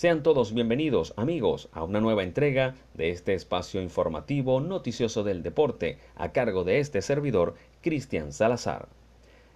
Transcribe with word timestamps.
Sean 0.00 0.22
todos 0.22 0.54
bienvenidos, 0.54 1.12
amigos, 1.18 1.68
a 1.72 1.84
una 1.84 2.00
nueva 2.00 2.22
entrega 2.22 2.74
de 2.94 3.10
este 3.10 3.34
espacio 3.34 3.82
informativo 3.82 4.58
noticioso 4.58 5.24
del 5.24 5.42
deporte, 5.42 5.98
a 6.16 6.32
cargo 6.32 6.64
de 6.64 6.78
este 6.78 7.02
servidor, 7.02 7.52
Cristian 7.82 8.32
Salazar. 8.32 8.88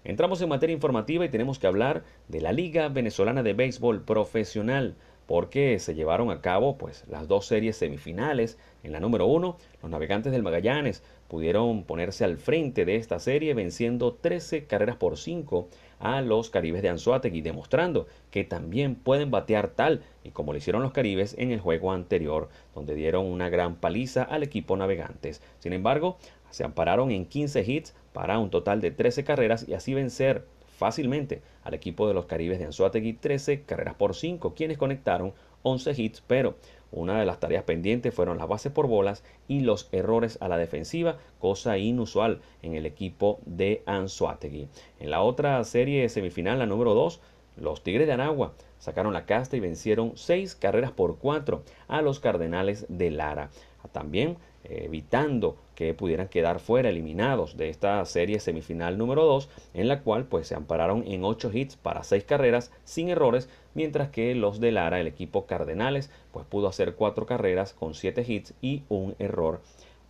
Entramos 0.04 0.42
en 0.42 0.50
materia 0.50 0.74
informativa 0.74 1.24
y 1.24 1.30
tenemos 1.30 1.58
que 1.58 1.66
hablar 1.66 2.04
de 2.28 2.42
la 2.42 2.52
Liga 2.52 2.90
Venezolana 2.90 3.42
de 3.42 3.54
Béisbol 3.54 4.02
Profesional, 4.02 4.96
porque 5.26 5.78
se 5.78 5.94
llevaron 5.94 6.30
a 6.30 6.42
cabo 6.42 6.76
pues 6.76 7.04
las 7.08 7.26
dos 7.26 7.46
series 7.46 7.78
semifinales. 7.78 8.58
En 8.82 8.92
la 8.92 9.00
número 9.00 9.24
uno, 9.24 9.56
los 9.80 9.90
navegantes 9.90 10.30
del 10.30 10.42
Magallanes 10.42 11.02
pudieron 11.34 11.82
ponerse 11.82 12.24
al 12.24 12.36
frente 12.36 12.84
de 12.84 12.94
esta 12.94 13.18
serie 13.18 13.54
venciendo 13.54 14.14
13 14.14 14.66
carreras 14.66 14.94
por 14.94 15.18
5 15.18 15.68
a 15.98 16.20
los 16.20 16.48
Caribes 16.48 16.80
de 16.80 16.90
Anzuategui, 16.90 17.40
demostrando 17.40 18.06
que 18.30 18.44
también 18.44 18.94
pueden 18.94 19.32
batear 19.32 19.70
tal 19.70 20.04
y 20.22 20.30
como 20.30 20.52
lo 20.52 20.58
hicieron 20.58 20.84
los 20.84 20.92
Caribes 20.92 21.34
en 21.36 21.50
el 21.50 21.58
juego 21.58 21.90
anterior, 21.90 22.50
donde 22.72 22.94
dieron 22.94 23.26
una 23.26 23.48
gran 23.48 23.74
paliza 23.74 24.22
al 24.22 24.44
equipo 24.44 24.76
navegantes. 24.76 25.42
Sin 25.58 25.72
embargo, 25.72 26.18
se 26.50 26.62
ampararon 26.62 27.10
en 27.10 27.26
15 27.26 27.64
hits 27.68 27.96
para 28.12 28.38
un 28.38 28.50
total 28.50 28.80
de 28.80 28.92
13 28.92 29.24
carreras 29.24 29.68
y 29.68 29.74
así 29.74 29.92
vencer 29.92 30.44
fácilmente 30.78 31.42
al 31.64 31.74
equipo 31.74 32.06
de 32.06 32.14
los 32.14 32.26
Caribes 32.26 32.60
de 32.60 32.66
Anzuategui 32.66 33.14
13 33.14 33.62
carreras 33.62 33.96
por 33.96 34.14
5, 34.14 34.54
quienes 34.54 34.78
conectaron 34.78 35.34
11 35.64 36.00
hits, 36.00 36.22
pero 36.24 36.54
una 36.94 37.18
de 37.18 37.26
las 37.26 37.40
tareas 37.40 37.64
pendientes 37.64 38.14
fueron 38.14 38.38
las 38.38 38.48
bases 38.48 38.72
por 38.72 38.86
bolas 38.86 39.24
y 39.48 39.60
los 39.60 39.88
errores 39.92 40.38
a 40.40 40.48
la 40.48 40.56
defensiva, 40.56 41.18
cosa 41.38 41.76
inusual 41.76 42.40
en 42.62 42.74
el 42.74 42.86
equipo 42.86 43.40
de 43.44 43.82
Anzuategui. 43.86 44.68
En 45.00 45.10
la 45.10 45.20
otra 45.22 45.62
serie 45.64 46.08
semifinal, 46.08 46.58
la 46.58 46.66
número 46.66 46.94
2, 46.94 47.20
los 47.56 47.82
Tigres 47.82 48.06
de 48.06 48.12
Anagua 48.12 48.54
sacaron 48.78 49.12
la 49.12 49.26
casta 49.26 49.56
y 49.56 49.60
vencieron 49.60 50.12
6 50.16 50.54
carreras 50.54 50.92
por 50.92 51.18
4 51.18 51.62
a 51.88 52.02
los 52.02 52.20
Cardenales 52.20 52.86
de 52.88 53.10
Lara. 53.10 53.50
También 53.92 54.38
evitando 54.64 55.56
que 55.74 55.94
pudieran 55.94 56.28
quedar 56.28 56.60
fuera 56.60 56.88
eliminados 56.88 57.56
de 57.56 57.68
esta 57.68 58.04
serie 58.04 58.40
semifinal 58.40 58.98
número 58.98 59.24
2 59.24 59.48
en 59.74 59.88
la 59.88 60.02
cual 60.02 60.24
pues 60.24 60.48
se 60.48 60.54
ampararon 60.54 61.04
en 61.06 61.24
8 61.24 61.50
hits 61.52 61.76
para 61.76 62.04
6 62.04 62.24
carreras 62.24 62.72
sin 62.84 63.08
errores 63.08 63.48
mientras 63.74 64.08
que 64.08 64.34
los 64.34 64.60
de 64.60 64.72
Lara 64.72 65.00
el 65.00 65.06
equipo 65.06 65.46
Cardenales 65.46 66.10
pues 66.32 66.46
pudo 66.46 66.68
hacer 66.68 66.94
4 66.94 67.26
carreras 67.26 67.74
con 67.74 67.94
7 67.94 68.24
hits 68.26 68.54
y 68.60 68.82
un 68.88 69.14
error 69.18 69.60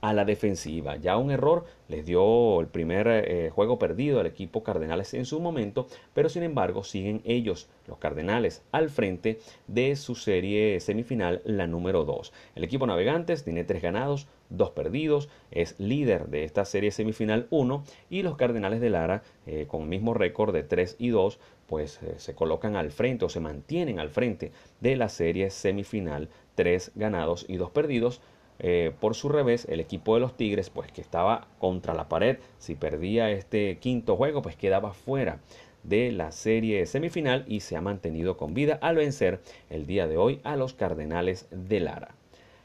a 0.05 0.13
la 0.13 0.27
defensiva. 0.27 0.97
Ya 0.97 1.17
un 1.17 1.31
error 1.31 1.65
les 1.89 2.05
dio 2.05 2.61
el 2.61 2.67
primer 2.67 3.09
eh, 3.09 3.49
juego 3.49 3.79
perdido 3.79 4.21
al 4.21 4.27
equipo 4.27 4.63
Cardenales 4.63 5.15
en 5.15 5.25
su 5.25 5.41
momento, 5.41 5.87
pero 6.13 6.29
sin 6.29 6.43
embargo 6.43 6.85
siguen 6.85 7.23
ellos, 7.25 7.71
los 7.87 7.97
Cardenales, 7.97 8.63
al 8.71 8.91
frente 8.91 9.39
de 9.67 9.97
su 9.97 10.15
serie 10.15 10.79
semifinal, 10.81 11.41
la 11.47 11.67
número 11.67 12.05
2. 12.05 12.35
El 12.55 12.65
equipo 12.65 12.87
Navegantes 12.87 13.45
tiene 13.45 13.65
3 13.65 13.81
ganados, 13.81 14.29
2 14.51 14.73
perdidos, 14.73 15.31
es 15.51 15.75
líder 15.81 16.27
de 16.27 16.45
esta 16.45 16.67
serie 16.67 16.91
semifinal 16.91 17.47
1 17.49 17.83
y 18.11 18.25
los 18.25 18.37
Cardenales 18.37 18.83
de 18.83 18.91
Lara, 18.91 19.23
eh, 19.47 19.65
con 19.67 19.85
el 19.85 19.89
mismo 19.89 20.13
récord 20.13 20.53
de 20.53 20.65
3 20.65 20.97
y 20.99 21.09
2, 21.09 21.39
pues 21.67 22.03
eh, 22.03 22.17
se 22.19 22.35
colocan 22.35 22.77
al 22.77 22.91
frente 22.91 23.25
o 23.25 23.31
se 23.31 23.41
mantienen 23.41 23.99
al 23.99 24.11
frente 24.11 24.53
de 24.81 24.97
la 24.97 25.09
serie 25.09 25.49
semifinal 25.49 26.29
3 26.57 26.93
ganados 26.95 27.47
y 27.49 27.57
2 27.57 27.71
perdidos 27.71 28.21
eh, 28.67 28.93
por 28.99 29.15
su 29.15 29.29
revés, 29.29 29.67
el 29.69 29.79
equipo 29.79 30.15
de 30.15 30.21
los 30.21 30.39
Tigres, 30.39 30.71
pues 30.71 30.91
que 30.91 31.03
estaba 31.03 31.49
contra 31.59 31.93
la 31.93 32.09
pared, 32.09 32.39
si 32.57 32.75
perdía 32.75 33.31
este 33.31 33.77
quinto 33.77 34.17
juego, 34.17 34.41
pues 34.41 34.57
quedaba 34.57 34.95
fuera 34.95 35.41
de 35.83 36.11
la 36.13 36.33
serie 36.33 36.87
semifinal 36.87 37.45
y 37.47 37.61
se 37.61 37.77
ha 37.77 37.83
mantenido 37.83 38.39
con 38.39 38.55
vida 38.55 38.79
al 38.81 38.97
vencer 38.97 39.43
el 39.69 39.85
día 39.85 40.07
de 40.07 40.17
hoy 40.17 40.41
a 40.45 40.57
los 40.57 40.73
Cardenales 40.73 41.47
de 41.51 41.81
Lara. 41.81 42.15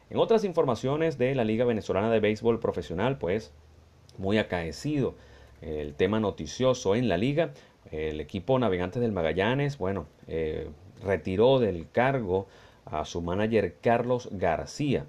En 0.09 0.19
otras 0.19 0.45
informaciones 0.45 1.17
de 1.17 1.35
la 1.35 1.43
Liga 1.43 1.65
Venezolana 1.65 2.09
de 2.09 2.21
Béisbol 2.21 2.61
Profesional, 2.61 3.17
pues 3.17 3.51
muy 4.17 4.37
acaecido 4.37 5.15
el 5.61 5.95
tema 5.95 6.21
noticioso 6.21 6.95
en 6.95 7.09
la 7.09 7.17
liga. 7.17 7.51
El 7.91 8.21
equipo 8.21 8.57
Navegantes 8.57 9.01
del 9.01 9.11
Magallanes, 9.11 9.77
bueno, 9.77 10.05
eh, 10.29 10.69
retiró 11.03 11.59
del 11.59 11.91
cargo 11.91 12.47
a 12.85 13.03
su 13.03 13.21
manager 13.21 13.75
Carlos 13.81 14.29
García. 14.31 15.05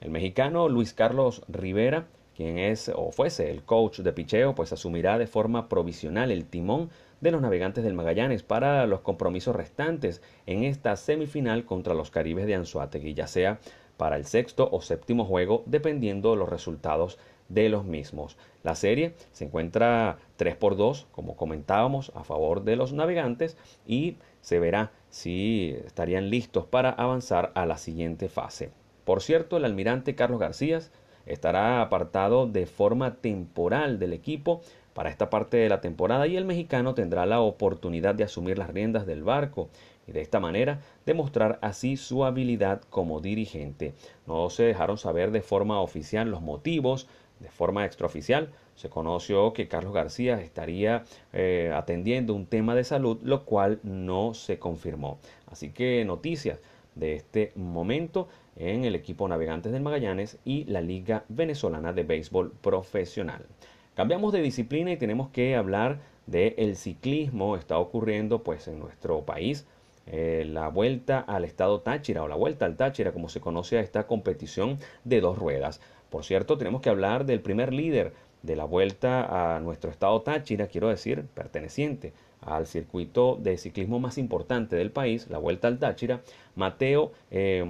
El 0.00 0.10
mexicano 0.10 0.70
Luis 0.70 0.94
Carlos 0.94 1.42
Rivera, 1.46 2.06
quien 2.34 2.58
es 2.58 2.90
o 2.94 3.12
fuese 3.12 3.50
el 3.50 3.64
coach 3.64 4.00
de 4.00 4.14
picheo, 4.14 4.54
pues 4.54 4.72
asumirá 4.72 5.18
de 5.18 5.26
forma 5.26 5.68
provisional 5.68 6.30
el 6.30 6.46
timón 6.46 6.88
de 7.20 7.30
los 7.30 7.42
navegantes 7.42 7.84
del 7.84 7.92
Magallanes 7.92 8.42
para 8.42 8.86
los 8.86 9.00
compromisos 9.00 9.54
restantes 9.54 10.22
en 10.46 10.64
esta 10.64 10.96
semifinal 10.96 11.66
contra 11.66 11.92
los 11.92 12.10
Caribes 12.10 12.46
de 12.46 12.54
Anzuategui, 12.54 13.12
ya 13.12 13.26
sea 13.26 13.58
para 13.98 14.16
el 14.16 14.24
sexto 14.24 14.70
o 14.72 14.80
séptimo 14.80 15.26
juego, 15.26 15.64
dependiendo 15.66 16.30
de 16.30 16.38
los 16.38 16.48
resultados 16.48 17.18
de 17.50 17.68
los 17.68 17.84
mismos. 17.84 18.38
La 18.62 18.76
serie 18.76 19.12
se 19.32 19.44
encuentra 19.44 20.16
3 20.36 20.56
por 20.56 20.78
2, 20.78 21.08
como 21.12 21.36
comentábamos, 21.36 22.10
a 22.14 22.24
favor 22.24 22.64
de 22.64 22.76
los 22.76 22.94
navegantes 22.94 23.58
y 23.86 24.16
se 24.40 24.60
verá 24.60 24.92
si 25.10 25.76
estarían 25.84 26.30
listos 26.30 26.64
para 26.64 26.88
avanzar 26.88 27.52
a 27.54 27.66
la 27.66 27.76
siguiente 27.76 28.30
fase. 28.30 28.70
Por 29.04 29.22
cierto, 29.22 29.56
el 29.56 29.64
almirante 29.64 30.14
Carlos 30.14 30.40
García 30.40 30.80
estará 31.26 31.80
apartado 31.82 32.46
de 32.46 32.66
forma 32.66 33.16
temporal 33.16 33.98
del 33.98 34.12
equipo 34.12 34.62
para 34.94 35.10
esta 35.10 35.30
parte 35.30 35.56
de 35.56 35.68
la 35.68 35.80
temporada 35.80 36.26
y 36.26 36.36
el 36.36 36.44
mexicano 36.44 36.94
tendrá 36.94 37.26
la 37.26 37.40
oportunidad 37.40 38.14
de 38.14 38.24
asumir 38.24 38.58
las 38.58 38.70
riendas 38.70 39.06
del 39.06 39.22
barco 39.22 39.68
y 40.06 40.12
de 40.12 40.20
esta 40.20 40.40
manera 40.40 40.80
demostrar 41.06 41.58
así 41.62 41.96
su 41.96 42.24
habilidad 42.24 42.82
como 42.90 43.20
dirigente. 43.20 43.94
No 44.26 44.50
se 44.50 44.64
dejaron 44.64 44.98
saber 44.98 45.30
de 45.30 45.42
forma 45.42 45.80
oficial 45.80 46.30
los 46.30 46.42
motivos, 46.42 47.06
de 47.38 47.50
forma 47.50 47.86
extraoficial 47.86 48.50
se 48.74 48.88
conoció 48.88 49.52
que 49.52 49.68
Carlos 49.68 49.92
García 49.92 50.40
estaría 50.40 51.04
eh, 51.34 51.70
atendiendo 51.74 52.34
un 52.34 52.46
tema 52.46 52.74
de 52.74 52.82
salud, 52.84 53.18
lo 53.22 53.44
cual 53.44 53.78
no 53.82 54.32
se 54.32 54.58
confirmó. 54.58 55.18
Así 55.50 55.70
que 55.70 56.02
noticias 56.06 56.60
de 56.94 57.14
este 57.14 57.52
momento 57.54 58.28
en 58.56 58.84
el 58.84 58.94
equipo 58.94 59.26
Navegantes 59.28 59.72
del 59.72 59.82
Magallanes 59.82 60.38
y 60.44 60.64
la 60.64 60.80
Liga 60.80 61.24
Venezolana 61.28 61.92
de 61.92 62.02
Béisbol 62.02 62.52
Profesional. 62.60 63.46
Cambiamos 63.94 64.32
de 64.32 64.42
disciplina 64.42 64.92
y 64.92 64.96
tenemos 64.96 65.28
que 65.30 65.56
hablar 65.56 66.00
del 66.26 66.54
el 66.56 66.76
ciclismo. 66.76 67.56
Está 67.56 67.78
ocurriendo 67.78 68.42
pues 68.42 68.68
en 68.68 68.78
nuestro 68.78 69.22
país 69.22 69.66
eh, 70.06 70.44
la 70.46 70.68
vuelta 70.68 71.20
al 71.20 71.44
estado 71.44 71.80
Táchira 71.80 72.22
o 72.22 72.28
la 72.28 72.36
vuelta 72.36 72.66
al 72.66 72.76
Táchira 72.76 73.12
como 73.12 73.28
se 73.28 73.40
conoce 73.40 73.78
a 73.78 73.80
esta 73.80 74.06
competición 74.06 74.78
de 75.04 75.20
dos 75.20 75.38
ruedas. 75.38 75.80
Por 76.10 76.24
cierto, 76.24 76.58
tenemos 76.58 76.80
que 76.82 76.90
hablar 76.90 77.24
del 77.26 77.40
primer 77.40 77.72
líder 77.72 78.12
de 78.42 78.56
la 78.56 78.64
vuelta 78.64 79.56
a 79.56 79.60
nuestro 79.60 79.90
estado 79.90 80.22
Táchira, 80.22 80.66
quiero 80.66 80.88
decir, 80.88 81.24
perteneciente 81.34 82.12
al 82.40 82.66
circuito 82.66 83.38
de 83.40 83.56
ciclismo 83.58 84.00
más 84.00 84.18
importante 84.18 84.76
del 84.76 84.90
país, 84.90 85.28
la 85.28 85.38
Vuelta 85.38 85.68
al 85.68 85.78
Táchira, 85.78 86.22
Mateo 86.54 87.12
eh, 87.30 87.64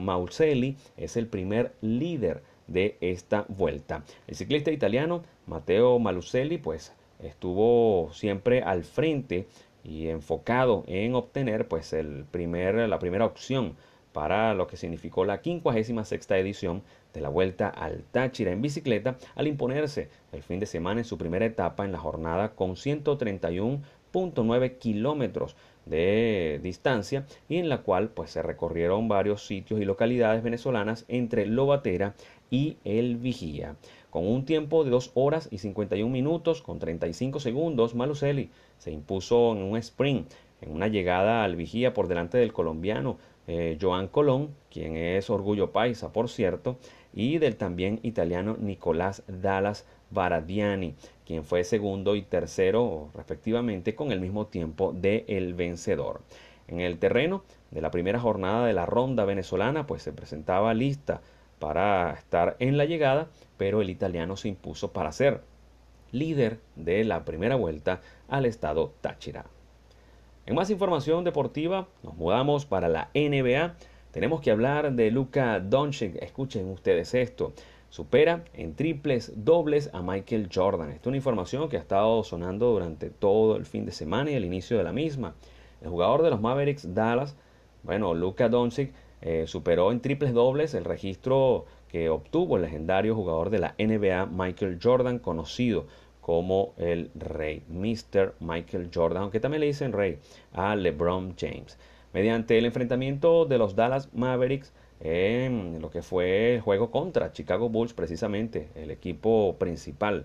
es 0.97 1.17
el 1.17 1.27
primer 1.27 1.73
líder 1.81 2.43
de 2.67 2.97
esta 3.01 3.45
vuelta. 3.49 4.05
El 4.27 4.37
ciclista 4.37 4.71
italiano 4.71 5.23
Matteo 5.47 5.99
Maluselli 5.99 6.59
pues 6.59 6.93
estuvo 7.23 8.11
siempre 8.13 8.63
al 8.63 8.85
frente 8.85 9.47
y 9.83 10.09
enfocado 10.09 10.85
en 10.87 11.15
obtener 11.15 11.67
pues 11.69 11.93
el 11.93 12.25
primer, 12.31 12.89
la 12.89 12.99
primera 12.99 13.27
opción 13.27 13.77
para 14.13 14.55
lo 14.55 14.67
que 14.67 14.77
significó 14.77 15.25
la 15.25 15.39
56 15.43 16.31
edición 16.31 16.83
de 17.15 17.21
la 17.21 17.29
Vuelta 17.29 17.69
al 17.69 18.03
Táchira 18.11 18.53
en 18.53 18.63
bicicleta 18.63 19.17
al 19.35 19.47
imponerse 19.47 20.09
el 20.33 20.43
fin 20.43 20.61
de 20.61 20.67
semana 20.67 21.01
en 21.01 21.05
su 21.05 21.19
primera 21.19 21.45
etapa 21.45 21.85
en 21.85 21.93
la 21.93 21.99
jornada 21.99 22.55
con 22.55 22.77
131.9 24.12 24.78
kilómetros 24.78 25.56
de 25.87 26.60
distancia 26.62 27.26
y 27.48 27.56
en 27.56 27.69
la 27.69 27.82
cual 27.82 28.10
pues 28.10 28.30
se 28.30 28.42
recorrieron 28.42 29.09
varios 29.09 29.47
sitios 29.47 29.80
y 29.80 29.84
localidades 29.84 30.42
venezolanas 30.42 31.04
entre 31.09 31.47
Lobatera 31.47 32.15
y 32.51 32.77
El 32.84 33.16
Vigía. 33.16 33.77
Con 34.10 34.27
un 34.27 34.45
tiempo 34.45 34.84
de 34.84 34.91
2 34.91 35.12
horas 35.15 35.48
y 35.51 35.59
51 35.59 36.10
minutos 36.12 36.62
con 36.62 36.78
35 36.78 37.41
segundos, 37.41 37.95
Malucelli 37.95 38.51
se 38.78 38.91
impuso 38.91 39.53
en 39.53 39.62
un 39.62 39.77
sprint 39.77 40.30
en 40.60 40.72
una 40.72 40.89
llegada 40.89 41.45
al 41.45 41.56
Vigía 41.56 41.95
por 41.95 42.09
delante 42.09 42.39
del 42.39 42.53
colombiano 42.53 43.18
eh, 43.51 43.77
Joan 43.81 44.07
Colón, 44.07 44.55
quien 44.71 44.97
es 44.97 45.29
orgullo 45.29 45.73
paisa, 45.73 46.13
por 46.13 46.29
cierto, 46.29 46.79
y 47.13 47.39
del 47.39 47.57
también 47.57 47.99
italiano 48.05 48.57
Nicolás 48.61 49.25
Dallas 49.27 49.87
Baradiani, 50.11 50.95
quien 51.27 51.43
fue 51.43 51.65
segundo 51.65 52.15
y 52.15 52.23
tercero 52.23 53.11
respectivamente 53.13 53.97
con 53.97 54.13
el 54.13 54.21
mismo 54.21 54.47
tiempo 54.47 54.93
de 54.93 55.25
el 55.27 55.55
vencedor. 55.55 56.21
En 56.69 56.79
el 56.81 57.01
terreno 57.01 57.43
de 57.73 57.81
la 57.81 57.91
primera 57.91 58.21
jornada 58.21 58.67
de 58.67 58.73
la 58.73 58.87
ronda 58.87 59.25
venezolana, 59.25 59.85
pues 59.85 60.05
se 60.05 60.13
presentaba 60.13 60.73
lista 60.73 61.21
para 61.59 62.13
estar 62.13 62.55
en 62.61 62.77
la 62.77 62.85
llegada, 62.85 63.31
pero 63.57 63.83
el 63.83 63.91
italiano 63.91 64.37
se 64.37 64.47
impuso 64.47 64.93
para 64.93 65.11
ser 65.11 65.41
líder 66.13 66.61
de 66.77 67.03
la 67.03 67.25
primera 67.25 67.57
vuelta 67.57 68.01
al 68.29 68.47
estado 68.47 68.93
Táchira. 69.01 69.45
En 70.51 70.57
más 70.57 70.69
información 70.69 71.23
deportiva, 71.23 71.87
nos 72.03 72.17
mudamos 72.17 72.67
para 72.67 72.89
la 72.89 73.09
NBA. 73.15 73.77
tenemos 74.11 74.41
que 74.41 74.51
hablar 74.51 74.93
de 74.95 75.13
Luka 75.13 75.61
Doncic. 75.61 76.21
Escuchen 76.21 76.69
ustedes 76.71 77.15
esto. 77.15 77.53
Supera 77.89 78.43
en 78.55 78.75
triples 78.75 79.33
dobles 79.37 79.91
a 79.93 80.03
Michael 80.03 80.49
Jordan. 80.53 80.89
Esta 80.89 81.03
es 81.03 81.07
una 81.07 81.19
información 81.19 81.69
que 81.69 81.77
ha 81.77 81.81
estado 81.81 82.25
sonando 82.25 82.73
durante 82.73 83.11
todo 83.11 83.55
el 83.55 83.65
fin 83.65 83.87
de 83.87 83.93
semana 83.93 84.33
y 84.33 84.35
el 84.35 84.45
inicio 84.45 84.77
de 84.77 84.83
la 84.83 84.91
misma. 84.91 85.37
El 85.83 85.91
jugador 85.91 86.25
de 86.25 86.31
los 86.31 86.41
Mavericks 86.41 86.97
Dallas, 86.97 87.37
bueno, 87.85 88.13
Luka 88.15 88.49
Doncic, 88.49 88.93
eh, 89.23 89.45
superó 89.47 89.93
en 89.93 90.01
triples 90.01 90.35
dobles 90.35 90.75
el 90.75 90.85
registro 90.85 91.67
que 91.87 92.09
obtuvo 92.09 92.57
el 92.57 92.63
legendario 92.63 93.15
jugador 93.15 93.51
de 93.51 93.61
la 93.61 93.77
NBA 93.79 94.27
Michael 94.27 94.81
Jordan, 94.83 95.21
conocido 95.21 95.87
como 96.30 96.74
el 96.77 97.10
Rey, 97.16 97.65
Mr. 97.66 98.36
Michael 98.38 98.91
Jordan, 98.94 99.24
aunque 99.24 99.41
también 99.41 99.62
le 99.62 99.66
dicen 99.66 99.92
Rey 99.92 100.21
a 100.53 100.77
LeBron 100.77 101.34
James. 101.36 101.77
Mediante 102.12 102.56
el 102.56 102.66
enfrentamiento 102.66 103.47
de 103.47 103.59
los 103.59 103.74
Dallas 103.74 104.15
Mavericks 104.15 104.72
en 105.00 105.82
lo 105.82 105.91
que 105.91 106.03
fue 106.03 106.54
el 106.54 106.60
juego 106.60 106.92
contra 106.92 107.32
Chicago 107.32 107.68
Bulls, 107.68 107.94
precisamente 107.94 108.68
el 108.77 108.92
equipo 108.92 109.56
principal 109.59 110.24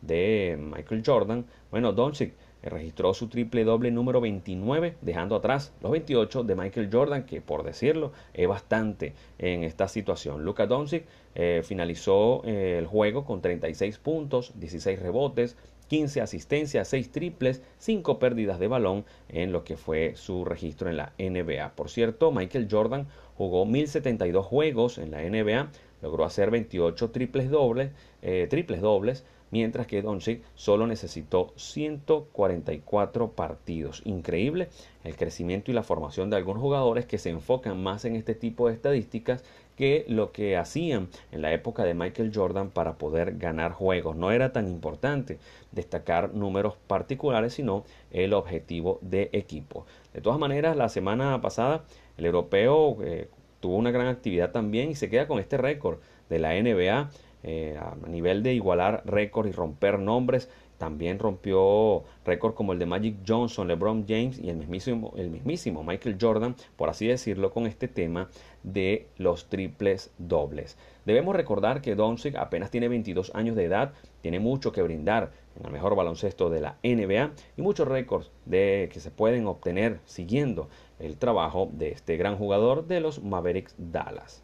de 0.00 0.58
Michael 0.58 1.04
Jordan, 1.06 1.46
bueno, 1.70 1.92
Doncic 1.92 2.32
registró 2.64 3.14
su 3.14 3.28
triple 3.28 3.64
doble 3.64 3.90
número 3.90 4.20
29, 4.20 4.96
dejando 5.00 5.36
atrás 5.36 5.72
los 5.82 5.92
28 5.92 6.44
de 6.44 6.56
Michael 6.56 6.88
Jordan, 6.92 7.24
que 7.24 7.40
por 7.40 7.62
decirlo 7.62 8.12
es 8.32 8.48
bastante 8.48 9.14
en 9.38 9.64
esta 9.64 9.88
situación. 9.88 10.44
Luka 10.44 10.66
Doncic 10.66 11.04
eh, 11.34 11.62
finalizó 11.64 12.42
eh, 12.44 12.76
el 12.78 12.86
juego 12.86 13.24
con 13.24 13.40
36 13.40 13.98
puntos, 13.98 14.52
16 14.56 15.00
rebotes, 15.00 15.56
15 15.88 16.20
asistencias, 16.20 16.88
6 16.88 17.10
triples, 17.12 17.62
5 17.78 18.18
pérdidas 18.18 18.58
de 18.58 18.68
balón 18.68 19.04
en 19.28 19.52
lo 19.52 19.64
que 19.64 19.76
fue 19.76 20.14
su 20.16 20.44
registro 20.44 20.88
en 20.88 20.96
la 20.96 21.12
NBA. 21.18 21.74
Por 21.76 21.90
cierto, 21.90 22.32
Michael 22.32 22.68
Jordan 22.70 23.06
jugó 23.36 23.66
1072 23.66 24.46
juegos 24.46 24.98
en 24.98 25.10
la 25.10 25.20
NBA, 25.22 25.70
logró 26.02 26.24
hacer 26.24 26.50
28 26.50 27.10
triples 27.10 27.50
dobles, 27.50 27.90
eh, 28.22 28.46
triples 28.48 28.80
dobles 28.80 29.24
mientras 29.54 29.86
que 29.86 30.02
Doncic 30.02 30.42
solo 30.56 30.84
necesitó 30.88 31.52
144 31.54 33.30
partidos. 33.30 34.02
Increíble 34.04 34.66
el 35.04 35.14
crecimiento 35.14 35.70
y 35.70 35.74
la 35.74 35.84
formación 35.84 36.28
de 36.28 36.34
algunos 36.34 36.60
jugadores 36.60 37.06
que 37.06 37.18
se 37.18 37.30
enfocan 37.30 37.80
más 37.80 38.04
en 38.04 38.16
este 38.16 38.34
tipo 38.34 38.66
de 38.66 38.74
estadísticas 38.74 39.44
que 39.76 40.06
lo 40.08 40.32
que 40.32 40.56
hacían 40.56 41.06
en 41.30 41.40
la 41.40 41.52
época 41.52 41.84
de 41.84 41.94
Michael 41.94 42.32
Jordan 42.34 42.70
para 42.70 42.94
poder 42.94 43.36
ganar 43.36 43.70
juegos. 43.70 44.16
No 44.16 44.32
era 44.32 44.52
tan 44.52 44.66
importante 44.66 45.38
destacar 45.70 46.34
números 46.34 46.74
particulares, 46.88 47.54
sino 47.54 47.84
el 48.10 48.32
objetivo 48.32 48.98
de 49.02 49.30
equipo. 49.32 49.86
De 50.12 50.20
todas 50.20 50.40
maneras, 50.40 50.76
la 50.76 50.88
semana 50.88 51.40
pasada 51.40 51.84
el 52.16 52.26
europeo 52.26 52.96
eh, 53.04 53.28
tuvo 53.60 53.76
una 53.76 53.92
gran 53.92 54.08
actividad 54.08 54.50
también 54.50 54.90
y 54.90 54.96
se 54.96 55.08
queda 55.08 55.28
con 55.28 55.38
este 55.38 55.58
récord 55.58 56.00
de 56.28 56.40
la 56.40 56.60
NBA 56.60 57.08
eh, 57.44 57.78
a 57.78 57.94
nivel 58.08 58.42
de 58.42 58.54
igualar 58.54 59.02
récords 59.04 59.50
y 59.50 59.52
romper 59.52 59.98
nombres. 59.98 60.48
También 60.78 61.18
rompió 61.18 62.02
récord 62.24 62.54
como 62.54 62.72
el 62.72 62.78
de 62.78 62.86
Magic 62.86 63.18
Johnson, 63.26 63.68
LeBron 63.68 64.06
James 64.08 64.40
y 64.40 64.48
el 64.50 64.56
mismísimo, 64.56 65.12
el 65.16 65.30
mismísimo 65.30 65.84
Michael 65.84 66.16
Jordan, 66.20 66.56
por 66.76 66.88
así 66.88 67.06
decirlo, 67.06 67.52
con 67.52 67.66
este 67.66 67.86
tema 67.86 68.28
de 68.64 69.06
los 69.16 69.48
triples 69.48 70.10
dobles. 70.18 70.76
Debemos 71.04 71.36
recordar 71.36 71.80
que 71.80 71.94
Doncic 71.94 72.34
apenas 72.34 72.70
tiene 72.70 72.88
22 72.88 73.30
años 73.34 73.54
de 73.54 73.64
edad, 73.64 73.92
tiene 74.20 74.40
mucho 74.40 74.72
que 74.72 74.82
brindar 74.82 75.30
en 75.58 75.66
el 75.66 75.72
mejor 75.72 75.94
baloncesto 75.94 76.50
de 76.50 76.60
la 76.60 76.76
NBA 76.82 77.30
y 77.56 77.62
muchos 77.62 77.86
récords 77.86 78.30
de 78.44 78.88
que 78.92 79.00
se 79.00 79.10
pueden 79.10 79.46
obtener 79.46 80.00
siguiendo 80.06 80.68
el 80.98 81.18
trabajo 81.18 81.68
de 81.72 81.90
este 81.90 82.16
gran 82.16 82.36
jugador 82.36 82.86
de 82.86 83.00
los 83.00 83.22
Mavericks 83.22 83.74
Dallas. 83.78 84.42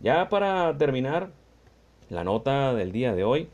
Ya 0.00 0.28
para 0.30 0.76
terminar, 0.78 1.30
la 2.10 2.24
nota 2.24 2.74
del 2.74 2.92
día 2.92 3.14
de 3.14 3.24
hoy, 3.24 3.48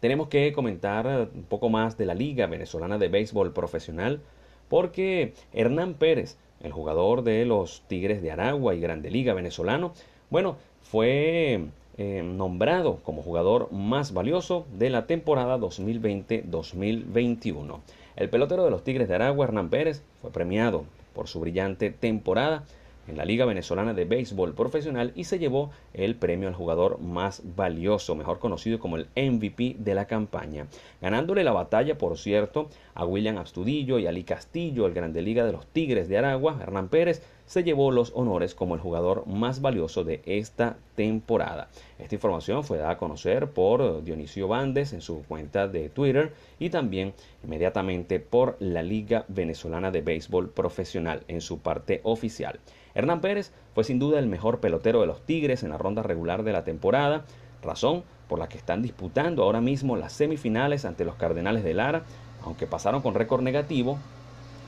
tenemos 0.00 0.26
que 0.28 0.52
comentar 0.52 1.28
un 1.34 1.44
poco 1.44 1.68
más 1.68 1.96
de 1.96 2.06
la 2.06 2.14
Liga 2.14 2.46
Venezolana 2.46 2.98
de 2.98 3.08
Béisbol 3.08 3.52
Profesional, 3.52 4.20
porque 4.68 5.34
Hernán 5.52 5.94
Pérez, 5.94 6.36
el 6.62 6.72
jugador 6.72 7.22
de 7.22 7.44
los 7.44 7.82
Tigres 7.86 8.22
de 8.22 8.32
Aragua 8.32 8.74
y 8.74 8.80
Grande 8.80 9.10
Liga 9.10 9.34
venezolano, 9.34 9.92
bueno, 10.30 10.56
fue 10.82 11.66
eh, 11.98 12.22
nombrado 12.24 13.00
como 13.04 13.22
jugador 13.22 13.70
más 13.70 14.12
valioso 14.12 14.66
de 14.76 14.90
la 14.90 15.06
temporada 15.06 15.58
2020-2021. 15.58 17.78
El 18.16 18.30
pelotero 18.30 18.64
de 18.64 18.70
los 18.70 18.82
Tigres 18.82 19.08
de 19.08 19.14
Aragua, 19.14 19.46
Hernán 19.46 19.68
Pérez, 19.68 20.02
fue 20.20 20.30
premiado 20.30 20.84
por 21.14 21.28
su 21.28 21.40
brillante 21.40 21.90
temporada 21.90 22.64
en 23.08 23.16
la 23.16 23.24
Liga 23.24 23.44
Venezolana 23.44 23.94
de 23.94 24.04
Béisbol 24.04 24.54
Profesional 24.54 25.12
y 25.14 25.24
se 25.24 25.38
llevó 25.38 25.70
el 25.92 26.16
premio 26.16 26.48
al 26.48 26.54
jugador 26.54 27.00
más 27.00 27.42
valioso, 27.56 28.14
mejor 28.14 28.38
conocido 28.38 28.78
como 28.78 28.96
el 28.96 29.08
MVP 29.16 29.76
de 29.78 29.94
la 29.94 30.06
campaña, 30.06 30.66
ganándole 31.00 31.44
la 31.44 31.52
batalla, 31.52 31.98
por 31.98 32.18
cierto, 32.18 32.68
a 32.94 33.04
William 33.04 33.38
Astudillo 33.38 33.98
y 33.98 34.06
Ali 34.06 34.24
Castillo, 34.24 34.86
el 34.86 34.94
Grande 34.94 35.22
Liga 35.22 35.44
de 35.44 35.52
los 35.52 35.66
Tigres 35.66 36.08
de 36.08 36.18
Aragua, 36.18 36.58
Hernán 36.60 36.88
Pérez, 36.88 37.22
se 37.46 37.62
llevó 37.62 37.90
los 37.90 38.12
honores 38.14 38.54
como 38.54 38.74
el 38.74 38.80
jugador 38.80 39.26
más 39.26 39.60
valioso 39.60 40.04
de 40.04 40.22
esta 40.26 40.76
temporada. 40.96 41.68
Esta 41.98 42.14
información 42.14 42.64
fue 42.64 42.78
dada 42.78 42.92
a 42.92 42.98
conocer 42.98 43.48
por 43.48 44.02
Dionisio 44.02 44.48
Bandes 44.48 44.92
en 44.92 45.00
su 45.00 45.22
cuenta 45.24 45.68
de 45.68 45.88
Twitter 45.88 46.32
y 46.58 46.70
también 46.70 47.12
inmediatamente 47.44 48.20
por 48.20 48.56
la 48.60 48.82
Liga 48.82 49.24
Venezolana 49.28 49.90
de 49.90 50.00
Béisbol 50.00 50.50
Profesional 50.50 51.22
en 51.28 51.40
su 51.40 51.58
parte 51.58 52.00
oficial. 52.04 52.60
Hernán 52.94 53.20
Pérez 53.20 53.52
fue 53.74 53.84
sin 53.84 53.98
duda 53.98 54.18
el 54.18 54.26
mejor 54.26 54.60
pelotero 54.60 55.00
de 55.00 55.06
los 55.06 55.22
Tigres 55.22 55.62
en 55.62 55.70
la 55.70 55.78
ronda 55.78 56.02
regular 56.02 56.44
de 56.44 56.52
la 56.52 56.64
temporada, 56.64 57.24
razón 57.62 58.04
por 58.28 58.38
la 58.38 58.48
que 58.48 58.56
están 58.56 58.82
disputando 58.82 59.42
ahora 59.42 59.60
mismo 59.60 59.96
las 59.96 60.12
semifinales 60.12 60.84
ante 60.84 61.04
los 61.04 61.16
Cardenales 61.16 61.64
de 61.64 61.74
Lara, 61.74 62.04
aunque 62.42 62.66
pasaron 62.66 63.02
con 63.02 63.14
récord 63.14 63.42
negativo 63.42 63.98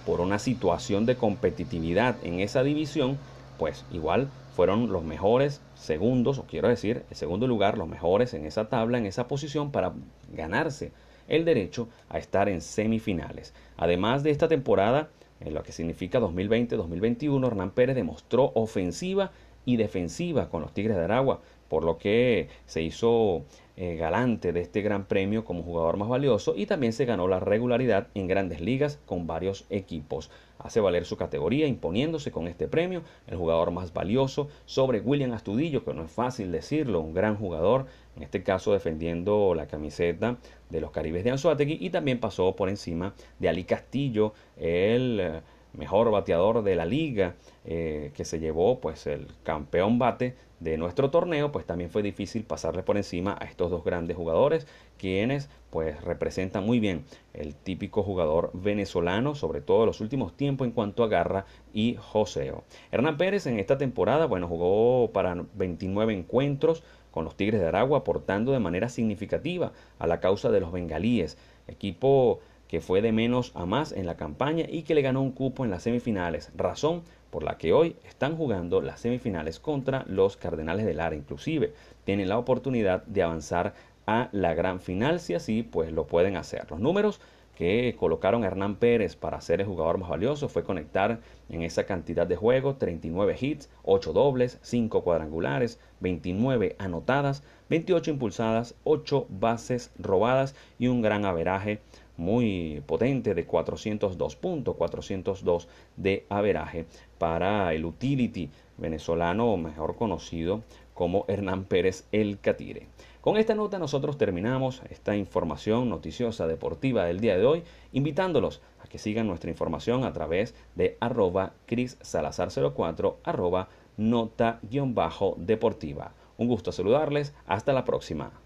por 0.06 0.20
una 0.20 0.38
situación 0.38 1.04
de 1.04 1.16
competitividad 1.16 2.16
en 2.22 2.40
esa 2.40 2.62
división, 2.62 3.18
pues 3.58 3.84
igual 3.92 4.30
fueron 4.54 4.90
los 4.90 5.04
mejores 5.04 5.60
segundos, 5.74 6.38
o 6.38 6.44
quiero 6.44 6.68
decir, 6.68 7.04
el 7.10 7.16
segundo 7.16 7.46
lugar, 7.46 7.76
los 7.76 7.88
mejores 7.88 8.32
en 8.32 8.46
esa 8.46 8.68
tabla, 8.68 8.96
en 8.96 9.04
esa 9.04 9.28
posición 9.28 9.72
para 9.72 9.92
ganarse 10.32 10.92
el 11.28 11.44
derecho 11.44 11.88
a 12.08 12.18
estar 12.18 12.48
en 12.48 12.60
semifinales. 12.60 13.52
Además 13.76 14.22
de 14.22 14.30
esta 14.30 14.48
temporada, 14.48 15.10
en 15.40 15.52
lo 15.52 15.62
que 15.62 15.72
significa 15.72 16.20
2020-2021, 16.20 17.46
Hernán 17.46 17.72
Pérez 17.72 17.96
demostró 17.96 18.52
ofensiva 18.54 19.32
y 19.64 19.76
defensiva 19.76 20.48
con 20.48 20.62
los 20.62 20.72
Tigres 20.72 20.96
de 20.96 21.04
Aragua, 21.04 21.40
por 21.68 21.82
lo 21.82 21.98
que 21.98 22.48
se 22.66 22.80
hizo 22.80 23.42
eh, 23.78 23.96
galante 23.96 24.54
de 24.54 24.62
este 24.62 24.80
gran 24.80 25.04
premio 25.04 25.44
como 25.44 25.62
jugador 25.62 25.98
más 25.98 26.08
valioso 26.08 26.54
y 26.56 26.64
también 26.64 26.94
se 26.94 27.04
ganó 27.04 27.28
la 27.28 27.40
regularidad 27.40 28.08
en 28.14 28.26
grandes 28.26 28.62
ligas 28.62 28.98
con 29.04 29.26
varios 29.26 29.66
equipos. 29.68 30.30
Hace 30.58 30.80
valer 30.80 31.04
su 31.04 31.18
categoría 31.18 31.66
imponiéndose 31.66 32.30
con 32.30 32.48
este 32.48 32.68
premio 32.68 33.02
el 33.26 33.36
jugador 33.36 33.72
más 33.72 33.92
valioso 33.92 34.48
sobre 34.64 35.00
William 35.00 35.32
Astudillo, 35.32 35.84
que 35.84 35.92
no 35.92 36.04
es 36.04 36.10
fácil 36.10 36.50
decirlo, 36.52 37.00
un 37.00 37.12
gran 37.12 37.36
jugador, 37.36 37.84
en 38.16 38.22
este 38.22 38.42
caso 38.42 38.72
defendiendo 38.72 39.54
la 39.54 39.66
camiseta 39.66 40.38
de 40.70 40.80
los 40.80 40.90
Caribes 40.90 41.24
de 41.24 41.32
Anzuategui 41.32 41.76
y 41.78 41.90
también 41.90 42.18
pasó 42.18 42.56
por 42.56 42.70
encima 42.70 43.12
de 43.38 43.50
Ali 43.50 43.64
Castillo, 43.64 44.32
el 44.56 45.20
eh, 45.20 45.40
mejor 45.76 46.10
bateador 46.10 46.62
de 46.62 46.74
la 46.74 46.84
liga 46.84 47.34
eh, 47.64 48.10
que 48.14 48.24
se 48.24 48.38
llevó 48.38 48.80
pues 48.80 49.06
el 49.06 49.26
campeón 49.42 49.98
bate 49.98 50.34
de 50.60 50.78
nuestro 50.78 51.10
torneo 51.10 51.52
pues 51.52 51.66
también 51.66 51.90
fue 51.90 52.02
difícil 52.02 52.44
pasarle 52.44 52.82
por 52.82 52.96
encima 52.96 53.36
a 53.40 53.44
estos 53.44 53.70
dos 53.70 53.84
grandes 53.84 54.16
jugadores 54.16 54.66
quienes 54.98 55.50
pues 55.70 56.02
representan 56.02 56.64
muy 56.64 56.80
bien 56.80 57.04
el 57.34 57.54
típico 57.54 58.02
jugador 58.02 58.50
venezolano 58.54 59.34
sobre 59.34 59.60
todo 59.60 59.82
en 59.82 59.86
los 59.86 60.00
últimos 60.00 60.36
tiempos 60.36 60.66
en 60.66 60.72
cuanto 60.72 61.04
a 61.04 61.08
garra 61.08 61.44
y 61.74 61.96
joseo. 61.98 62.64
Hernán 62.90 63.18
Pérez 63.18 63.46
en 63.46 63.58
esta 63.58 63.76
temporada 63.76 64.26
bueno 64.26 64.48
jugó 64.48 65.10
para 65.12 65.36
29 65.54 66.14
encuentros 66.14 66.82
con 67.16 67.24
los 67.24 67.34
Tigres 67.34 67.62
de 67.62 67.66
Aragua, 67.66 68.00
aportando 68.00 68.52
de 68.52 68.58
manera 68.58 68.90
significativa 68.90 69.72
a 69.98 70.06
la 70.06 70.20
causa 70.20 70.50
de 70.50 70.60
los 70.60 70.70
bengalíes, 70.70 71.38
equipo 71.66 72.40
que 72.68 72.80
fue 72.80 73.02
de 73.02 73.12
menos 73.12 73.52
a 73.54 73.66
más 73.66 73.92
en 73.92 74.06
la 74.06 74.16
campaña 74.16 74.66
y 74.68 74.82
que 74.82 74.94
le 74.94 75.02
ganó 75.02 75.22
un 75.22 75.32
cupo 75.32 75.64
en 75.64 75.70
las 75.70 75.82
semifinales, 75.82 76.50
razón 76.56 77.02
por 77.30 77.42
la 77.42 77.58
que 77.58 77.72
hoy 77.72 77.96
están 78.06 78.36
jugando 78.36 78.80
las 78.80 79.00
semifinales 79.00 79.60
contra 79.60 80.04
los 80.08 80.36
Cardenales 80.36 80.86
de 80.86 80.94
Lara, 80.94 81.14
inclusive 81.14 81.72
tienen 82.04 82.28
la 82.28 82.38
oportunidad 82.38 83.04
de 83.04 83.22
avanzar 83.22 83.74
a 84.06 84.28
la 84.32 84.54
gran 84.54 84.80
final 84.80 85.20
si 85.20 85.34
así 85.34 85.62
pues 85.62 85.92
lo 85.92 86.06
pueden 86.06 86.36
hacer. 86.36 86.70
Los 86.70 86.80
números 86.80 87.20
que 87.56 87.96
colocaron 87.98 88.44
a 88.44 88.48
Hernán 88.48 88.76
Pérez 88.76 89.16
para 89.16 89.40
ser 89.40 89.60
el 89.60 89.66
jugador 89.66 89.98
más 89.98 90.10
valioso 90.10 90.48
fue 90.48 90.62
conectar 90.62 91.20
en 91.48 91.62
esa 91.62 91.84
cantidad 91.84 92.26
de 92.26 92.36
juegos 92.36 92.78
39 92.78 93.36
hits, 93.40 93.70
8 93.82 94.12
dobles, 94.12 94.58
5 94.60 95.02
cuadrangulares, 95.02 95.80
29 96.00 96.76
anotadas, 96.78 97.42
28 97.70 98.10
impulsadas, 98.10 98.74
8 98.84 99.26
bases 99.30 99.90
robadas 99.98 100.54
y 100.78 100.88
un 100.88 101.00
gran 101.00 101.24
averaje 101.24 101.80
muy 102.16 102.82
potente 102.86 103.34
de 103.34 103.44
402 103.44 104.36
puntos, 104.36 104.76
402 104.76 105.68
de 105.96 106.24
averaje 106.28 106.86
para 107.18 107.74
el 107.74 107.84
utility 107.84 108.50
venezolano, 108.78 109.56
mejor 109.56 109.96
conocido 109.96 110.62
como 110.94 111.24
Hernán 111.28 111.64
Pérez 111.64 112.06
El 112.12 112.38
Catire. 112.40 112.86
Con 113.20 113.36
esta 113.36 113.54
nota 113.54 113.78
nosotros 113.78 114.18
terminamos 114.18 114.82
esta 114.88 115.16
información 115.16 115.90
noticiosa 115.90 116.46
deportiva 116.46 117.04
del 117.04 117.20
día 117.20 117.36
de 117.36 117.44
hoy, 117.44 117.64
invitándolos 117.92 118.62
a 118.82 118.88
que 118.88 118.98
sigan 118.98 119.26
nuestra 119.26 119.50
información 119.50 120.04
a 120.04 120.12
través 120.12 120.54
de 120.74 120.96
arroba 121.00 121.52
Cris 121.66 121.98
Salazar 122.00 122.48
04, 122.50 123.18
arroba 123.24 123.68
nota-deportiva. 123.96 126.14
Un 126.38 126.48
gusto 126.48 126.70
saludarles, 126.70 127.34
hasta 127.46 127.72
la 127.72 127.84
próxima. 127.84 128.45